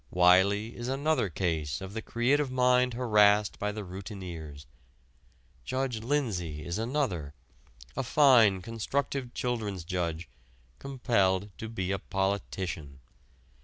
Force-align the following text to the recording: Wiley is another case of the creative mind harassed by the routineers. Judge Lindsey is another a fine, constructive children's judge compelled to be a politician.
Wiley 0.09 0.75
is 0.75 0.87
another 0.87 1.29
case 1.29 1.79
of 1.79 1.93
the 1.93 2.01
creative 2.01 2.49
mind 2.49 2.95
harassed 2.95 3.59
by 3.59 3.71
the 3.71 3.83
routineers. 3.83 4.65
Judge 5.63 5.99
Lindsey 6.01 6.65
is 6.65 6.79
another 6.79 7.35
a 7.95 8.01
fine, 8.01 8.63
constructive 8.63 9.31
children's 9.35 9.83
judge 9.83 10.27
compelled 10.79 11.55
to 11.59 11.69
be 11.69 11.91
a 11.91 11.99
politician. 11.99 12.97